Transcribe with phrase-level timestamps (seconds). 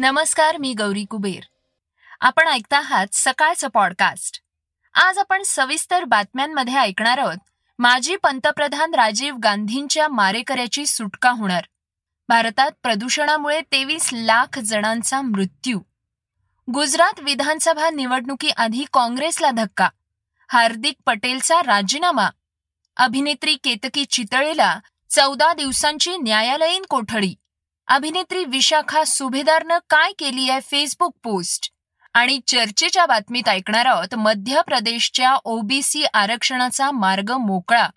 [0.00, 1.42] नमस्कार मी गौरी कुबेर.
[2.20, 4.40] आपण ऐकता आहात सकाळचं पॉडकास्ट
[4.94, 7.36] आज आपण सविस्तर बातम्यांमध्ये ऐकणार आहोत
[7.78, 11.64] माजी पंतप्रधान राजीव गांधींच्या मारेकऱ्याची सुटका होणार.
[12.28, 15.80] भारतात प्रदूषणामुळे तेवीस लाख जणांचा मृत्यू.
[16.74, 19.88] गुजरात विधानसभा निवडणुकीआधी काँग्रेसला धक्का.
[20.48, 22.28] हार्दिक पटेलचा राजीनामा.
[22.96, 24.78] अभिनेत्री केतकी चितळेला
[25.10, 27.34] चौदा दिवसांची न्यायालयीन कोठडी.
[27.90, 31.72] अभिनेत्री विशाखा सुभेदारनं काय केली आहे फेसबुक पोस्ट?
[32.14, 37.88] आणि चर्चेच्या बातमीत ऐकणार आहोत मध्य प्रदेशच्या ओबीसी आरक्षणाचा मार्ग मोकळा.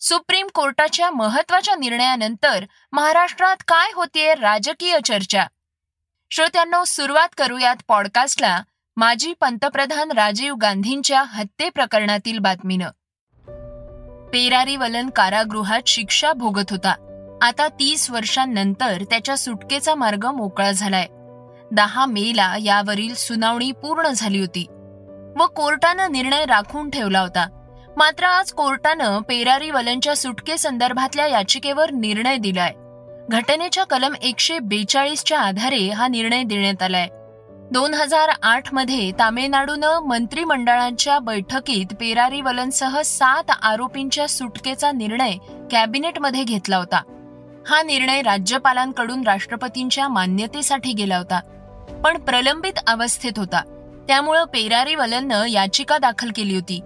[0.00, 5.44] सुप्रीम कोर्टाच्या महत्त्वाच्या निर्णयानंतर महाराष्ट्रात काय होतीये राजकीय चर्चा?
[6.30, 8.62] श्रोत्यांनो सुरुवात करूयात पॉडकास्टला.
[8.96, 12.88] माजी पंतप्रधान राजीव गांधींच्या हत्ये प्रकरणातील बातमीनं.
[14.30, 17.11] पेरारी वलन कारागृहात शिक्षा भोगत होता.
[17.42, 21.06] आता तीस वर्षांनंतर त्याच्या सुटकेचा मार्ग मोकळा झालाय.
[21.72, 24.66] दहा मेला यावरील सुनावणी पूर्ण झाली होती.
[25.36, 27.46] व कोर्टानं निर्णय राखून ठेवला होता.
[27.96, 32.72] मात्र आज कोर्टानं पेरारी वलनच्या सुटकेसंदर्भातल्या याचिकेवर निर्णय दिलाय.
[33.28, 37.08] घटनेच्या कलम एकशे बेचाळीसच्या आधारे हा निर्णय देण्यात आलाय.
[37.72, 45.32] दोन हजार आठमध्ये तामिळनाडूनं मंत्रिमंडळाच्या बैठकीत पेरारी वलनसह सात आरोपींच्या सुटकेचा निर्णय
[45.70, 47.02] कॅबिनेटमध्ये घेतला होता.
[47.68, 51.40] हा निर्णय राज्यपालांकडून राष्ट्रपतींच्या मान्यतेसाठी गेला होता.
[52.04, 53.62] पण प्रलंबित अवस्थेत होता.
[54.08, 56.80] त्यामुळं पेरारी वलननं याचिका दाखल केली होती.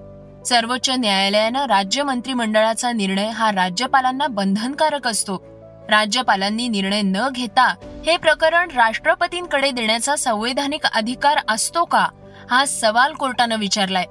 [0.47, 5.43] सर्वोच्च न्यायालयानं राज्य मंत्रिमंडळाचा निर्णय हा राज्यपालांना बंधनकारक असतो.
[5.91, 7.75] राज्यपालांनी निर्णय न घेता
[8.07, 12.07] हे प्रकरण राष्ट्रपतींकडे देण्याचा संवैधानिक अधिकार असतो का?
[12.51, 14.05] हा सवाल कोर्टानं विचारलाय.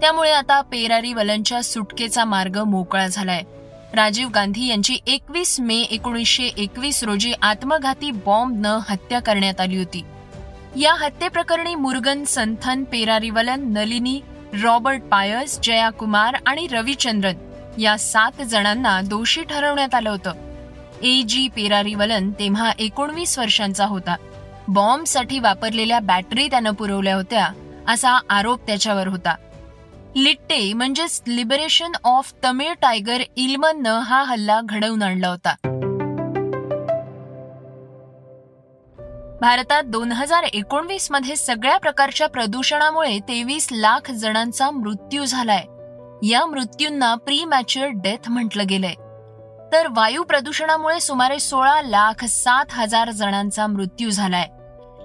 [0.00, 3.42] त्यामुळे आता पेरारी वलनच्या सुटकेचा मार्ग मोकळा झालाय.
[3.94, 10.02] राजीव गांधी यांची एकवीस मे एकोणीसशे एकवीस रोजी आत्मघाती बॉम्बनं हत्या करण्यात आली होती.
[10.76, 14.20] या हत्येप्रकरणी मुर्गन संथन पेरारीवलन नलिनी
[14.62, 17.34] रॉबर्ट पायर्स जया कुमार आणि रविचंद्रन
[17.80, 20.32] या सात जणांना दोषी ठरवण्यात आलं होतं.
[21.02, 21.22] ए.
[21.22, 21.48] जी.
[21.48, 24.16] पेरारीवलन तेव्हा एकोणवीस वर्षांचा होता.
[24.68, 27.48] बॉम्बसाठी वापरलेल्या बॅटरी त्यानं पुरवल्या होत्या
[27.88, 29.34] असा आरोप त्याच्यावर होता.
[30.16, 35.54] लिट्टे म्हणजेच लिबरेशन ऑफ तमिळ टायगर इल्मननं हा हल्ला घडवून आणला होता.
[39.40, 45.64] भारतात दोन हजार एकोणवीसमध्ये सगळ्या प्रकारच्या प्रदूषणामुळे तेवीस लाख जणांचा मृत्यू झालाय.
[46.26, 48.94] या मृत्यूंना प्री मॅच्युअर डेथ म्हटलं गेलंय.
[49.72, 54.46] तर वायू प्रदूषणामुळे सुमारे सोळा लाख सात हजार जणांचा मृत्यू झालाय.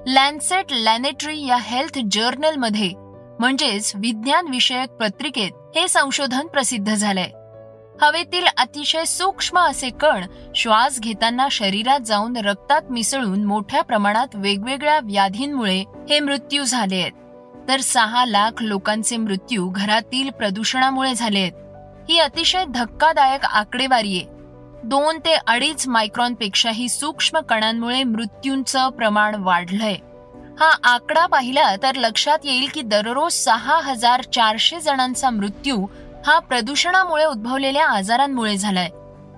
[0.07, 3.00] लॅन्सेट लॅनेटरी या हेल्थ जर्नलमध्ये
[3.41, 7.29] म्हणजेच विज्ञान विषयक पत्रिकेत हे संशोधन प्रसिद्ध झालंय.
[8.01, 10.25] हवेतील अतिशय सूक्ष्म असे कण
[10.55, 17.11] श्वास घेताना शरीरात जाऊन रक्तात मिसळून मोठ्या प्रमाणात वेगवेगळ्या व्याधींमुळे हे मृत्यू झाले आहेत.
[17.67, 21.51] तर सहा लाख लोकांचे मृत्यू घरातील प्रदूषणामुळे झाले आहेत.
[22.09, 24.25] ही अतिशय धक्कादायक आकडेवारी आहे.
[24.83, 29.95] दोन ते अडीच मायक्रॉन पेक्षाही सूक्ष्म कणांमुळे मृत्यूंचं प्रमाण वाढलंय.
[30.61, 35.87] हा आकडा पाहिला तर लक्षात येईल की दररोज सहा हजार चारशे जणांचा मृत्यू
[36.25, 38.89] हा प्रदूषणामुळे उद्भवलेल्या आजारांमुळे झालाय.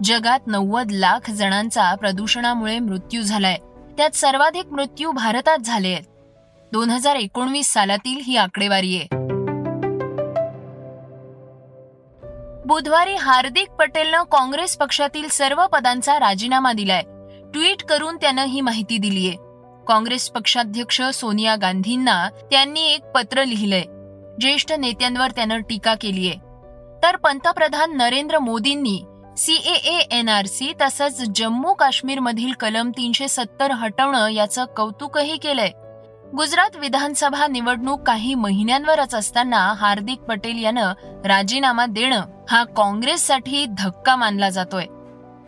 [0.03, 3.57] जगात नव्वद लाख जणांचा प्रदूषणामुळे मृत्यू झालाय.
[3.97, 6.03] त्यात सर्वाधिक मृत्यू भारतात झाले आहेत.
[6.71, 9.07] दोन हजार एकोणवीस सालातील ही आकडेवारी आहे.
[12.65, 17.01] बुधवारी हार्दिक पटेलनं काँग्रेस पक्षातील सर्व पदांचा राजीनामा दिलाय.
[17.53, 19.42] ट्विट करून त्यानं ही माहिती दिलीय.
[19.87, 23.83] काँग्रेस पक्षाध्यक्ष सोनिया गांधींना त्यांनी एक पत्र लिहिलंय.
[24.39, 26.33] ज्येष्ठ नेत्यांवर त्यानं टीका केलीय.
[27.03, 29.03] तर पंतप्रधान नरेंद्र मोदींनी
[29.37, 35.71] सीएए एनआरसी तसंच जम्मू काश्मीरमधील कलम तीनशे सत्तर हटवणं याचं कौतुकही केलंय.
[36.37, 40.93] गुजरात विधानसभा निवडणूक काही महिन्यांवरच असताना हार्दिक पटेल यानं
[41.25, 44.85] राजीनामा देणं हा काँग्रेससाठी धक्का मानला जातोय.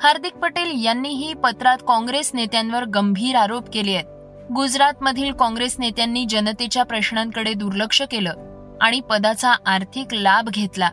[0.03, 4.05] हार्दिक पटेल यांनीही पत्रात काँग्रेस नेत्यांवर गंभीर आरोप केले आहेत
[4.53, 10.89] गुजरातमधील काँग्रेस नेत्यांनी जनतेच्या प्रश्नांकडे दुर्लक्ष केलं आणि पदाचा आर्थिक लाभ घेतला.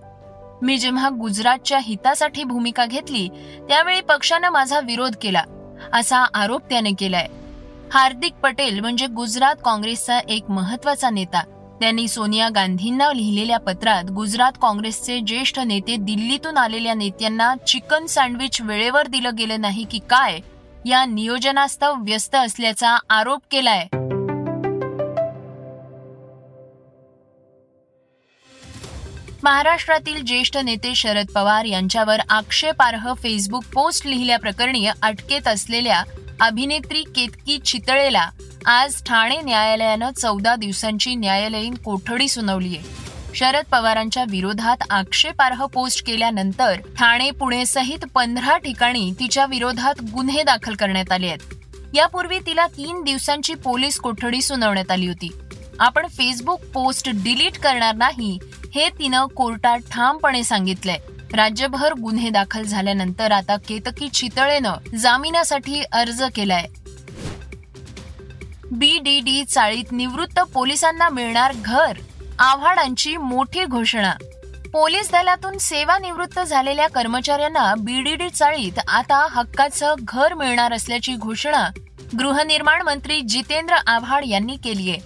[0.63, 3.29] मी जेव्हा गुजरातच्या हितासाठी भूमिका घेतली
[3.69, 5.43] त्यावेळी पक्षानं माझा विरोध केला
[5.93, 7.27] असा आरोप त्याने केलाय.
[7.93, 11.43] हार्दिक पटेल म्हणजे गुजरात काँग्रेसचा एक महत्त्वाचा नेता.
[11.81, 19.07] त्यांनी सोनिया गांधींना लिहिलेल्या पत्रात गुजरात काँग्रेसचे ज्येष्ठ नेते दिल्लीतून आलेल्या नेत्यांना चिकन सँडविच वेळेवर
[19.07, 20.39] दिलं गेलं नाही की काय
[20.87, 23.87] या नियोजनास्तव व्यस्त असल्याचा आरोप केलाय.
[29.43, 36.03] महाराष्ट्रातील ज्येष्ठ नेते शरद पवार यांच्यावर आक्षेपार्ह फेसबुक पोस्ट लिहिल्याप्रकरणी अटकेत असलेल्या
[36.41, 38.29] अभिनेत्री केतकी चितळेला
[38.67, 43.02] आज ठाणे न्यायालयानं चौदा दिवसांची न्यायालयीन कोठडी सुनावली आहे
[43.35, 50.75] शरद पवारांच्या विरोधात आक्षेपार्ह पोस्ट केल्यानंतर ठाणे पुणे सहित पंधरा ठिकाणी तिच्या विरोधात गुन्हे दाखल
[50.75, 51.55] करण्यात आले आहेत.
[51.95, 55.29] यापूर्वी तिला तीन दिवसांची पोलीस कोठडी सुनावण्यात आली होती.
[55.81, 58.39] आपण फेसबुक पोस्ट डिलीट करणार नाही
[58.75, 60.99] हे तिनं कोर्टात ठामपणे सांगितलंय.
[61.35, 66.67] राज्यभर गुन्हे दाखल झाल्यानंतर आता केतकी चितळेनं जामिनासाठी अर्ज केलाय.
[68.73, 71.93] बीडीडी चाळीत निवृत्त पोलिसांना मिळणार घर?
[72.43, 74.13] आव्हाडांची मोठी घोषणा.
[74.73, 81.69] पोलीस दलातून सेवानिवृत्त झालेल्या कर्मचाऱ्यांना बीडीडी चाळीत आता हक्काचं घर मिळणार असल्याची घोषणा
[82.19, 84.99] गृहनिर्माण मंत्री जितेंद्र आव्हाड यांनी केली आहे.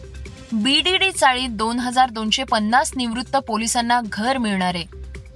[0.52, 4.84] बीडीडी चाळीत दोन हजार दोनशे पन्नास निवृत्त पोलिसांना घर मिळणार आहे.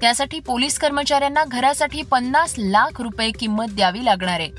[0.00, 4.50] त्यासाठी पोलीस कर्मचाऱ्यांना घरासाठी पन्नास लाख रुपये किंमत द्यावी लागणार आहे.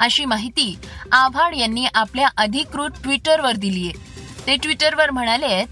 [0.00, 0.78] अशी माहिती
[1.12, 4.12] आव्हाड यांनी आपल्या अधिकृत ट्विटरवर दिली आहे.
[4.46, 5.64] ते ट्विटरवर म्हणाले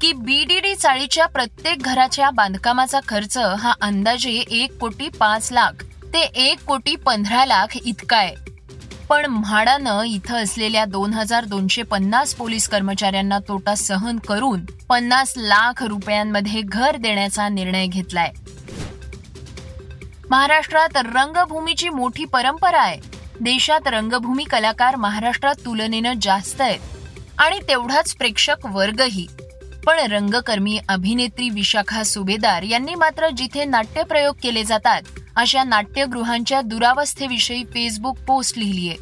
[0.00, 6.64] की बीडीडी चाळीच्या प्रत्येक घराच्या बांधकामाचा खर्च हा अंदाजे एक कोटी पाच लाख ते एक
[6.64, 8.34] कोटी पंधरा लाख इतका आहे.
[9.08, 15.82] पण म्हाडानं इथं असलेल्या दोन हजार दोनशे पन्नास पोलीस कर्मचाऱ्यांना तोटा सहन करून पन्नास लाख
[15.82, 18.32] रुपयांमध्ये घर देण्याचा निर्णय घेतलाय.
[20.30, 23.00] महाराष्ट्रात रंगभूमीची मोठी परंपरा आहे.
[23.40, 26.80] देशात रंगभूमी कलाकार महाराष्ट्रात तुलनेनं जास्त आहेत.
[27.38, 29.26] आणि तेवढाच प्रेक्षक वर्गही.
[29.88, 35.02] पण रंगकर्मी अभिनेत्री विशाखा सुभेदार यांनी मात्र जिथे नाट्यप्रयोग केले जातात
[35.36, 38.96] अशा नाट्यगृहांच्या दुरावस्थेविषयी फेसबुक पोस्ट लिहिलीये.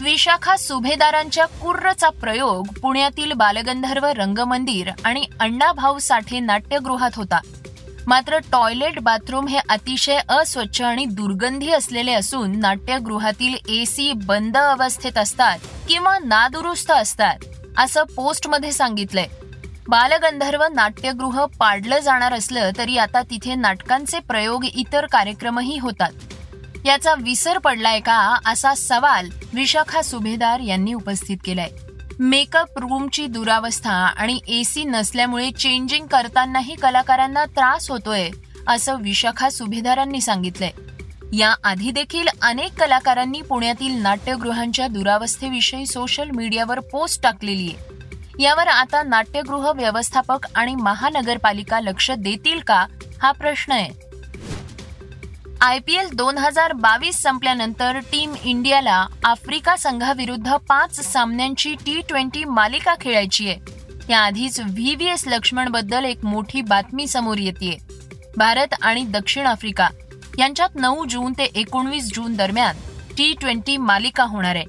[0.00, 7.40] विशाखा सुभेदारांच्या कुर्रचा प्रयोग पुण्यातील बालगंधर्व रंगमंदिर आणि अण्णाभाऊ साठे नाट्यगृहात होता.
[8.06, 15.58] मात्र टॉयलेट बाथरूम हे अतिशय अस्वच्छ आणि दुर्गंधी असलेले असून नाट्यगृहातील एसी बंद अवस्थेत असतात
[15.88, 17.38] किंवा नादुरुस्त असतात
[17.76, 19.26] असं पोस्टमध्ये सांगितलंय.
[19.88, 26.12] बालगंधर्व नाट्यगृह पाडलं जाणार असलं तरी आता तिथे नाटकांचे प्रयोग इतर कार्यक्रमही होतात.
[26.84, 31.68] याचा विसर पडलाय का असा सवाल विशाखा सुभेदार यांनी उपस्थित केलाय.
[32.18, 38.30] मेकअप रूमची दुरावस्था आणि एसी नसल्यामुळे चेंजिंग करतानाही कलाकारांना त्रास होतोय
[38.68, 40.70] असं विशाखा सुभेदारांनी सांगितलंय.
[41.32, 47.95] या आधी देखील अनेक कलाकारांनी पुण्यातील नाट्यगृहांच्या दुरावस्थेविषयी सोशल मीडियावर पोस्ट टाकलेली आहे.
[48.38, 52.84] यावर आता नाट्यगृह व्यवस्थापक आणि महानगरपालिका लक्ष देतील का
[53.22, 53.88] हा प्रश्न आहे.
[55.60, 62.44] आय पी एल दोन हजार बावीस संपल्यानंतर टीम इंडियाला आफ्रिका संघाविरुद्ध पाच सामन्यांची टी ट्वेंटी
[62.44, 63.58] मालिका खेळायची आहे.
[64.08, 67.76] त्याआधीच व्ही व्ही एस लक्ष्मणबद्दल एक मोठी बातमी समोर येते
[68.36, 69.88] भारत आणि दक्षिण आफ्रिका
[70.38, 72.76] यांच्यात नऊ जून ते एकोणवीस जून दरम्यान
[73.16, 74.64] टी ट्वेंटी मालिका होणार आहे.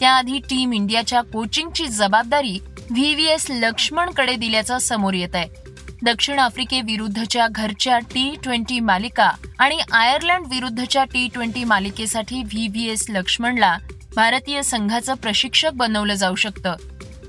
[0.00, 2.58] त्याआधी टीम इंडियाच्या कोचिंगची जबाबदारी
[2.90, 5.48] व्ही व्ही एस लक्ष्मणकडे दिल्याचं समोर येत आहे.
[6.02, 13.06] दक्षिण आफ्रिकेविरुद्धच्या घरच्या टी ट्वेंटी मालिका आणि आयर्लंड विरुद्धच्या टी ट्वेंटी मालिकेसाठी व्ही व्ही एस
[13.08, 13.78] लक्ष्मणला
[14.16, 16.74] भारतीय संघाचं प्रशिक्षक बनवलं जाऊ शकतं.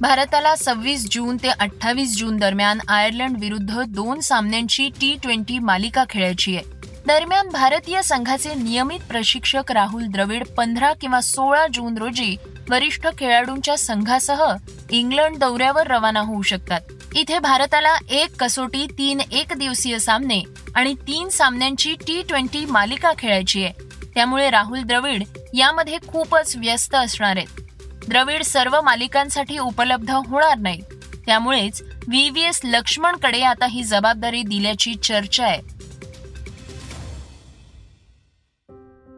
[0.01, 6.55] भारताला सव्वीस जून ते अठ्ठावीस जून दरम्यान आयर्लंड विरुद्ध दोन सामन्यांची टी ट्वेंटी मालिका खेळायची
[6.55, 6.65] आहे.
[7.07, 12.35] दरम्यान भारतीय संघाचे नियमित प्रशिक्षक राहुल द्रविड पंधरा किंवा सोळा जून रोजी
[12.69, 14.43] वरिष्ठ खेळाडूंच्या संघासह
[14.89, 16.81] इंग्लंड दौऱ्यावर रवाना होऊ शकतात.
[17.15, 20.41] इथे भारताला एक कसोटी तीन एक दिवसीय सामने
[20.75, 23.73] आणि तीन सामन्यांची टी ट्वेंटी मालिका खेळायची आहे.
[24.15, 27.61] त्यामुळे राहुल द्रविड यामध्ये खूपच व्यस्त असणार आहेत.
[28.07, 30.81] द्रविड सर्व मालिकांसाठी उपलब्ध होणार नाही.
[31.25, 35.74] त्यामुळेच व्ही व्ही एस लक्ष्मणकडे आता ही जबाबदारी दिल्याची चर्चा आहे.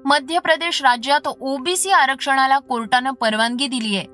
[0.08, 4.06] मध्य प्रदेश राज्यात ओबीसी आरक्षणाला कोर्टानं परवानगी दिली आहे.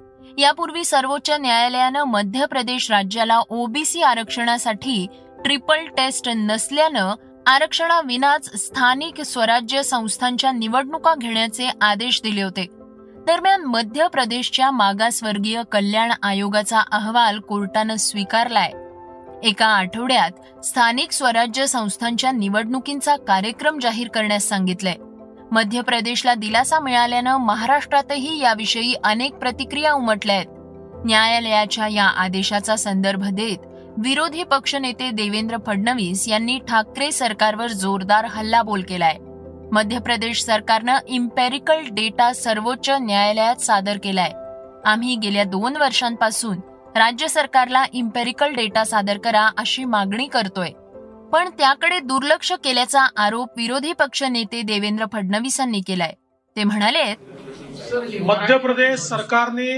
[0.41, 5.07] यापूर्वी सर्वोच्च न्यायालयानं मध्य प्रदेश राज्याला ओबीसी आरक्षणासाठी
[5.45, 7.13] ट्रिपल टेस्ट नसल्यानं
[7.47, 12.67] आरक्षणाविनाच स्थानिक स्वराज्य संस्थांच्या निवडणुका घेण्याचे आदेश दिले होते.
[13.27, 18.71] दरम्यान मध्य प्रदेशच्या मागासवर्गीय कल्याण आयोगाचा अहवाल कोर्टानं स्वीकारलाय.
[19.43, 24.95] एका आठवड्यात स्थानिक स्वराज्य संस्थांच्या निवडणुकींचा कार्यक्रम जाहीर करण्यास सांगितलंय.
[25.53, 33.65] मध्य प्रदेशला दिलासा मिळाल्यानं महाराष्ट्रातही याविषयी अनेक प्रतिक्रिया उमटल्या आहेत न्यायालयाच्या या आदेशाचा संदर्भ देत
[33.97, 39.17] विरोधी पक्षनेते देवेंद्र फडणवीस यांनी ठाकरे सरकारवर जोरदार हल्लाबोल केलाय.
[39.71, 44.31] मध्य प्रदेश सरकारनं इम्पेरिकल डेटा सर्वोच्च न्यायालयात सादर केलाय.
[44.85, 46.57] आम्ही गेल्या दोन वर्षांपासून
[46.95, 50.69] राज्य सरकारला इम्पेरिकल डेटा सादर करा अशी मागणी करतोय.
[51.33, 56.11] पण त्याकडे दुर्लक्ष केल्याचा आरोप विरोधी पक्ष नेते देवेंद्र फडणवीसांनी केलाय.
[56.55, 57.03] ते म्हणाले
[58.25, 59.71] मध्य प्रदेश सरकारने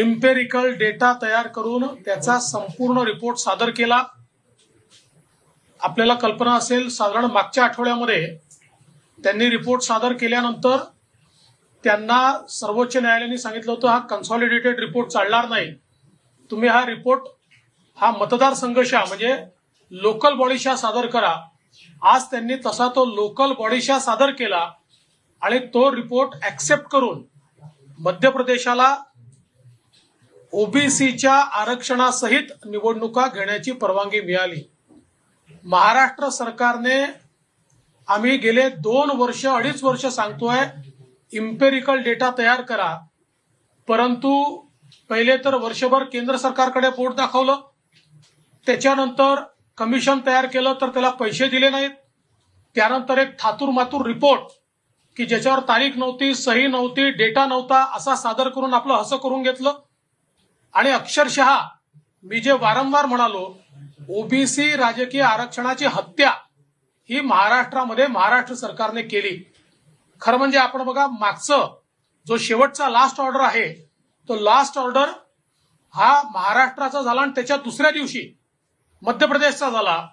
[0.00, 4.02] इम्पेरिकल डेटा तयार करून त्याचा संपूर्ण रिपोर्ट सादर केला.
[5.80, 8.26] आपल्याला कल्पना असेल साधारण मागच्या आठवड्यामध्ये
[9.18, 10.76] त्यांनी रिपोर्ट सादर केल्यानंतर
[11.84, 12.20] त्यांना
[12.50, 15.70] सर्वोच्च न्यायालयाने सांगितलं होतं हा कन्सॉलिडेटेड रिपोर्ट चालणार नाही.
[16.50, 17.22] तुम्ही हा रिपोर्ट
[17.98, 19.34] हा मतदारसंघशा म्हणजे
[19.90, 21.34] लोकल बॉडीशा सादर करा.
[22.02, 24.70] आज त्यांनी तसा तो लोकल बॉडीशा सादर केला
[25.42, 27.22] आणि तो रिपोर्ट ऍक्सेप्ट करून
[27.98, 28.96] मध्य प्रदेशाला
[30.52, 34.60] ओबीसीच्या आरक्षणासहित निवडणुका घेण्याची परवानगी मिळाली.
[35.64, 37.04] महाराष्ट्र सरकारने
[38.08, 40.58] आम्ही गेले दोन वर्ष अडीच वर्ष सांगतोय
[41.32, 42.98] इम्पेरिकल डेटा तयार करा.
[43.88, 44.60] परंतु
[45.08, 47.56] पहिले तर वर्षभर केंद्र सरकारकडे बोट दाखवलं.
[48.66, 49.42] त्याच्यानंतर
[49.78, 51.90] कमिशन तयार केलं तर त्याला पैसे दिले नाहीत.
[52.76, 54.52] त्यानंतर एक थातूर मातूर रिपोर्ट
[55.16, 59.78] की ज्याच्यावर तारीख नव्हती सही नव्हती डेटा नव्हता असा सादर करून आपलं हसं करून घेतलं.
[60.74, 61.56] आणि अक्षरशः
[62.24, 63.44] मी जे वारंवार म्हणालो
[64.18, 66.30] ओबीसी राजकीय आरक्षणाची हत्या
[67.10, 69.36] ही महाराष्ट्रामध्ये महाराष्ट्र सरकारने केली.
[70.22, 71.74] खरं म्हणजे आपण बघा मागचं
[72.26, 73.68] जो शेवटचा लास्ट ऑर्डर आहे
[74.28, 75.10] तो लास्ट ऑर्डर
[75.94, 78.20] हा महाराष्ट्राचा झाला आणि त्याच्या दुसऱ्या दिवशी
[79.02, 80.08] मध्य प्रदेशचा झाला.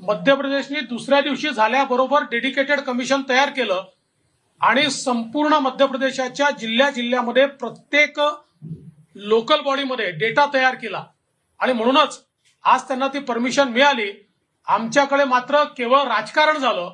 [0.00, 3.84] मध्य प्रदेशनी दुसऱ्या दिवशी झाल्याबरोबर डेडिकेटेड कमिशन तयार केलं
[4.60, 8.20] आणि संपूर्ण मध्य प्रदेशाच्या जिल्ह्या जिल्ह्यामध्ये प्रत्येक
[9.14, 11.04] लोकल बॉडीमध्ये डेटा तयार केला.
[11.58, 12.24] आणि म्हणूनच
[12.64, 14.28] आज त्यांना ती परमिशन मिळाली.
[14.66, 16.90] आमच्याकडे मात्र केवळ राजकारण झालं.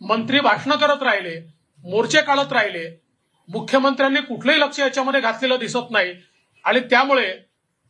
[0.00, 1.40] मंत्री भाषणं करत राहिले
[1.84, 3.00] मोर्चे काढत राहिले.
[3.48, 6.14] मुख्यमंत्र्यांनी कुठलंही लक्ष याच्यामध्ये घातलेलं दिसत नाही.
[6.64, 7.34] आणि त्यामुळे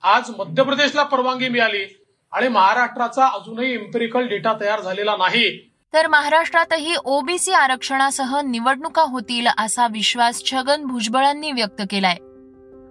[0.02, 1.99] आज मध्य प्रदेशला परवानगी मिळाली.
[2.32, 5.70] आणि महाराष्ट्राचा अजूनही इम्पेरिकल डेटा तयार झालेला नाही.
[5.92, 12.14] तर महाराष्ट्रातही ओबीसी आरक्षणासह निवडणुका होतील असा विश्वास छगन भुजबळांनी व्यक्त केलाय.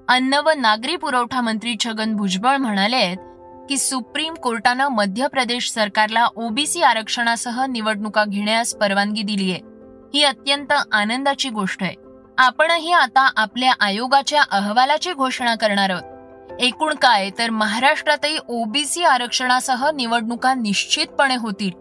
[0.08, 3.16] अन्न व नागरी पुरवठा मंत्री छगन भुजबळ म्हणाले
[3.70, 9.56] की सुप्रीम कोर्टानं मध्य प्रदेश सरकारला ओबीसी आरक्षणासह निवडणुका घेण्यास परवानगी दिलीय
[10.14, 11.96] ही अत्यंत आनंदाची गोष्ट आहे.
[12.38, 16.19] आपणही आता आपल्या आयोगाच्या अहवालाची घोषणा करणार आहोत.
[16.60, 17.30] एकूण काय?
[17.38, 21.72] तर महाराष्ट्रातही ओबीसी आरक्षणासह निवडणुका निश्चितपणे होतील.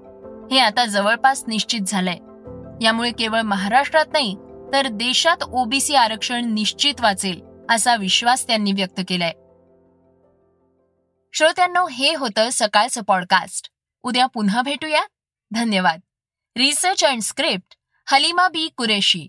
[0.50, 2.16] हे आता जवळपास निश्चित झालंय.
[2.84, 4.36] यामुळे केवळ महाराष्ट्रात नाही
[4.72, 9.32] तर देशात ओबीसी आरक्षण निश्चित वाचेल असा विश्वास त्यांनी व्यक्त केलाय.
[11.32, 13.70] श्रोत्यांनो हे होतं सकाळचं पॉडकास्ट
[14.02, 15.02] उद्या पुन्हा भेटूया.
[15.54, 16.00] धन्यवाद.
[16.56, 17.74] Research and script
[18.06, 19.28] Halima B Qureshi.